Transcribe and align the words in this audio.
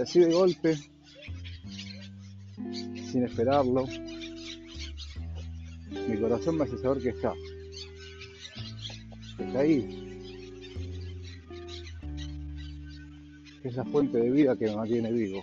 Y 0.00 0.02
así 0.02 0.20
de 0.20 0.32
golpe, 0.32 0.78
sin 3.10 3.22
esperarlo, 3.22 3.84
mi 6.08 6.18
corazón 6.18 6.56
me 6.56 6.64
hace 6.64 6.78
saber 6.78 7.02
que 7.02 7.10
está. 7.10 7.34
Que 9.36 9.44
está 9.44 9.58
ahí. 9.58 10.40
Que 13.60 13.68
es 13.68 13.76
la 13.76 13.84
fuente 13.84 14.16
de 14.16 14.30
vida 14.30 14.56
que 14.56 14.68
me 14.68 14.76
mantiene 14.76 15.12
vivo. 15.12 15.42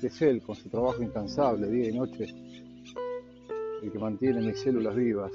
Que 0.00 0.06
es 0.06 0.22
Él, 0.22 0.40
con 0.40 0.56
su 0.56 0.70
trabajo 0.70 1.02
incansable, 1.02 1.68
día 1.68 1.90
y 1.90 1.92
noche, 1.92 2.24
el 3.82 3.92
que 3.92 3.98
mantiene 3.98 4.40
mis 4.40 4.58
células 4.60 4.96
vivas, 4.96 5.32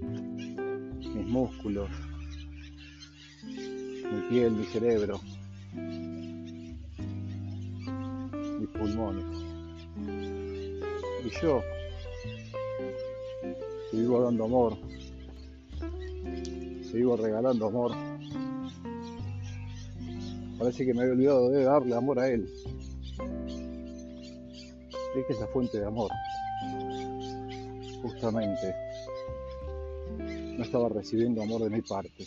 mis 0.00 1.26
músculos, 1.26 1.90
mi 3.48 4.20
piel, 4.28 4.52
mi 4.52 4.64
cerebro, 4.66 5.20
pulmones. 8.82 9.24
Y 11.24 11.30
yo, 11.40 11.62
vivo 13.92 14.22
dando 14.22 14.44
amor, 14.44 14.76
sigo 16.90 17.16
regalando 17.16 17.66
amor. 17.66 17.92
Parece 20.58 20.84
que 20.84 20.94
me 20.94 21.02
había 21.02 21.12
olvidado 21.12 21.50
de 21.50 21.64
darle 21.64 21.94
amor 21.94 22.18
a 22.18 22.28
él. 22.28 22.48
Es 25.16 25.26
que 25.26 25.32
es 25.32 25.40
la 25.40 25.46
fuente 25.48 25.78
de 25.78 25.86
amor. 25.86 26.10
Justamente 28.02 28.74
no 30.56 30.64
estaba 30.64 30.88
recibiendo 30.88 31.42
amor 31.42 31.62
de 31.62 31.70
mi 31.70 31.82
parte. 31.82 32.26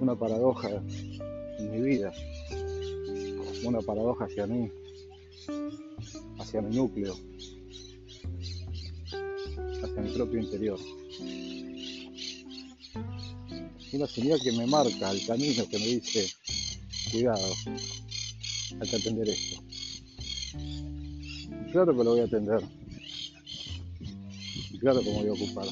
Una 0.00 0.14
paradoja 0.14 0.68
en 1.58 1.70
mi 1.70 1.80
vida, 1.80 2.12
una 3.64 3.80
paradoja 3.80 4.24
hacia 4.24 4.46
mí, 4.46 4.70
hacia 6.38 6.62
mi 6.62 6.76
núcleo, 6.76 7.16
hacia 9.82 10.02
mi 10.02 10.10
propio 10.12 10.40
interior. 10.40 10.78
Una 13.92 14.06
señal 14.06 14.40
que 14.42 14.52
me 14.52 14.66
marca 14.66 15.10
el 15.10 15.26
camino, 15.26 15.64
que 15.68 15.78
me 15.78 15.86
dice, 15.86 16.30
cuidado, 17.10 17.54
hay 18.80 18.88
que 18.88 18.96
atender 18.96 19.28
esto. 19.28 19.62
Claro 21.72 21.96
que 21.96 22.04
lo 22.04 22.10
voy 22.10 22.20
a 22.20 22.24
atender. 22.24 22.60
Y 24.70 24.78
claro 24.78 25.00
que 25.00 25.10
me 25.10 25.22
voy 25.22 25.28
a 25.28 25.32
ocupar. 25.32 25.66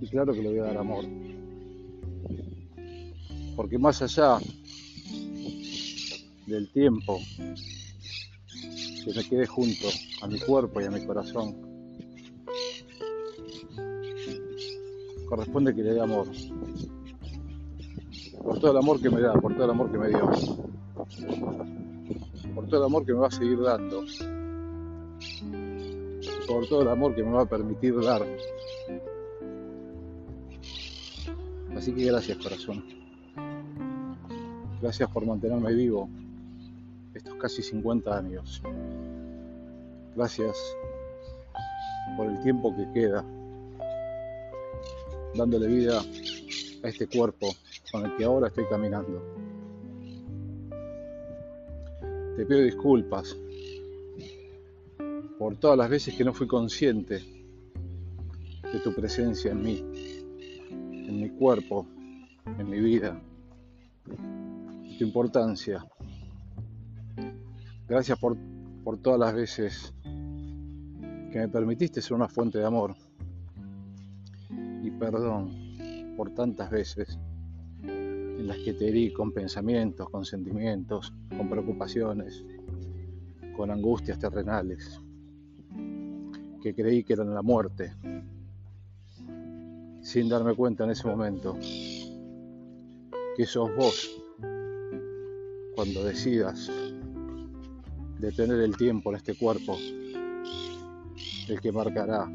Y 0.00 0.06
claro 0.08 0.32
que 0.32 0.42
le 0.42 0.48
voy 0.48 0.58
a 0.58 0.64
dar 0.64 0.78
amor. 0.78 1.31
Porque 3.56 3.78
más 3.78 4.02
allá 4.02 4.38
del 6.46 6.70
tiempo 6.72 7.18
que 9.04 9.12
me 9.14 9.24
quede 9.28 9.46
junto 9.46 9.88
a 10.22 10.26
mi 10.26 10.38
cuerpo 10.38 10.80
y 10.80 10.84
a 10.84 10.90
mi 10.90 11.04
corazón, 11.04 11.56
corresponde 15.28 15.74
que 15.74 15.82
le 15.82 15.94
dé 15.94 16.00
amor. 16.00 16.26
Por 18.42 18.58
todo 18.60 18.72
el 18.72 18.76
amor 18.78 19.00
que 19.00 19.10
me 19.10 19.20
da, 19.20 19.32
por 19.34 19.54
todo 19.54 19.64
el 19.64 19.70
amor 19.70 19.90
que 19.90 19.98
me 19.98 20.08
dio. 20.08 20.30
Por 22.54 22.68
todo 22.68 22.80
el 22.80 22.84
amor 22.84 23.06
que 23.06 23.12
me 23.12 23.20
va 23.20 23.28
a 23.28 23.30
seguir 23.30 23.60
dando. 23.60 24.04
Por 26.46 26.66
todo 26.68 26.82
el 26.82 26.88
amor 26.88 27.14
que 27.14 27.22
me 27.22 27.30
va 27.30 27.42
a 27.42 27.46
permitir 27.46 27.94
dar. 28.00 28.26
Así 31.76 31.92
que 31.92 32.04
gracias 32.04 32.38
corazón. 32.38 33.01
Gracias 34.82 35.08
por 35.10 35.24
mantenerme 35.24 35.72
vivo 35.74 36.08
estos 37.14 37.34
casi 37.36 37.62
50 37.62 38.18
años. 38.18 38.60
Gracias 40.16 40.58
por 42.16 42.26
el 42.26 42.42
tiempo 42.42 42.74
que 42.76 42.90
queda 42.92 43.24
dándole 45.36 45.68
vida 45.68 46.00
a 46.82 46.88
este 46.88 47.06
cuerpo 47.06 47.54
con 47.92 48.06
el 48.06 48.16
que 48.16 48.24
ahora 48.24 48.48
estoy 48.48 48.64
caminando. 48.68 49.22
Te 52.36 52.44
pido 52.44 52.62
disculpas 52.62 53.36
por 55.38 55.54
todas 55.58 55.78
las 55.78 55.90
veces 55.90 56.16
que 56.16 56.24
no 56.24 56.34
fui 56.34 56.48
consciente 56.48 57.22
de 58.72 58.80
tu 58.82 58.92
presencia 58.92 59.52
en 59.52 59.62
mí, 59.62 59.78
en 60.70 61.20
mi 61.20 61.30
cuerpo, 61.30 61.86
en 62.58 62.68
mi 62.68 62.80
vida, 62.80 63.22
importancia. 65.02 65.84
Gracias 67.88 68.18
por, 68.18 68.36
por 68.84 68.98
todas 68.98 69.20
las 69.20 69.34
veces 69.34 69.92
que 71.32 71.38
me 71.38 71.48
permitiste 71.48 72.02
ser 72.02 72.14
una 72.14 72.28
fuente 72.28 72.58
de 72.58 72.66
amor. 72.66 72.94
Y 74.82 74.90
perdón 74.90 75.50
por 76.16 76.30
tantas 76.34 76.70
veces 76.70 77.18
en 77.82 78.46
las 78.46 78.58
que 78.58 78.74
te 78.74 78.88
herí 78.88 79.12
con 79.12 79.32
pensamientos, 79.32 80.08
con 80.10 80.24
sentimientos, 80.24 81.12
con 81.36 81.48
preocupaciones, 81.48 82.44
con 83.56 83.70
angustias 83.70 84.18
terrenales, 84.18 85.00
que 86.60 86.74
creí 86.74 87.04
que 87.04 87.12
eran 87.14 87.34
la 87.34 87.42
muerte, 87.42 87.92
sin 90.00 90.28
darme 90.28 90.54
cuenta 90.54 90.84
en 90.84 90.90
ese 90.90 91.06
momento 91.06 91.56
que 93.36 93.46
sos 93.46 93.74
vos 93.76 94.21
cuando 95.74 96.04
decidas 96.04 96.70
detener 98.18 98.60
el 98.60 98.76
tiempo 98.76 99.10
en 99.10 99.16
este 99.16 99.34
cuerpo, 99.34 99.76
el 101.48 101.60
que 101.60 101.72
marcará 101.72 102.28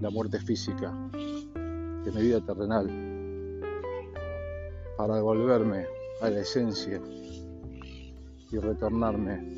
la 0.00 0.10
muerte 0.10 0.38
física 0.40 0.92
de 1.12 2.12
mi 2.12 2.22
vida 2.22 2.40
terrenal 2.44 2.88
para 4.96 5.16
devolverme 5.16 5.86
a 6.20 6.30
la 6.30 6.40
esencia 6.40 7.00
y 8.50 8.58
retornarme 8.58 9.48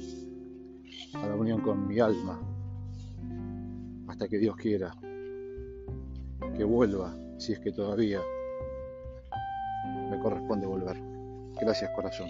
a 1.14 1.26
la 1.26 1.34
unión 1.34 1.60
con 1.62 1.86
mi 1.86 1.98
alma 1.98 2.40
hasta 4.08 4.28
que 4.28 4.38
Dios 4.38 4.56
quiera 4.56 4.94
que 6.56 6.64
vuelva 6.64 7.16
si 7.38 7.52
es 7.52 7.60
que 7.60 7.72
todavía 7.72 8.20
me 10.10 10.18
corresponde 10.20 10.66
volver. 10.66 11.13
Gracias 11.60 11.90
corazón. 11.90 12.28